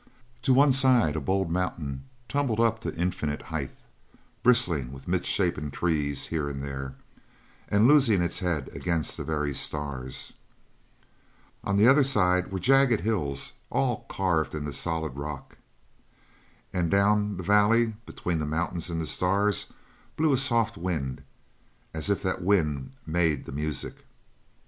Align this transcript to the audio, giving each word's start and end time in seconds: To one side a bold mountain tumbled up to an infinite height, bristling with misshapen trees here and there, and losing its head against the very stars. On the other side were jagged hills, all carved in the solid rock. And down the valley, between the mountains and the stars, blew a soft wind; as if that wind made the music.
To 0.41 0.51
one 0.51 0.71
side 0.71 1.15
a 1.15 1.21
bold 1.21 1.51
mountain 1.51 2.05
tumbled 2.27 2.59
up 2.59 2.79
to 2.79 2.89
an 2.89 2.95
infinite 2.95 3.43
height, 3.53 3.69
bristling 4.41 4.91
with 4.91 5.07
misshapen 5.07 5.69
trees 5.69 6.25
here 6.25 6.49
and 6.49 6.63
there, 6.63 6.95
and 7.69 7.87
losing 7.87 8.19
its 8.23 8.39
head 8.39 8.67
against 8.73 9.15
the 9.15 9.23
very 9.23 9.53
stars. 9.53 10.33
On 11.63 11.77
the 11.77 11.87
other 11.87 12.03
side 12.03 12.51
were 12.51 12.57
jagged 12.59 13.01
hills, 13.01 13.53
all 13.69 14.07
carved 14.09 14.55
in 14.55 14.65
the 14.65 14.73
solid 14.73 15.15
rock. 15.17 15.59
And 16.73 16.89
down 16.89 17.37
the 17.37 17.43
valley, 17.43 17.93
between 18.07 18.39
the 18.39 18.47
mountains 18.47 18.89
and 18.89 18.99
the 18.99 19.05
stars, 19.05 19.67
blew 20.15 20.33
a 20.33 20.37
soft 20.37 20.77
wind; 20.77 21.21
as 21.93 22.09
if 22.09 22.23
that 22.23 22.41
wind 22.41 22.93
made 23.05 23.45
the 23.45 23.51
music. 23.51 23.97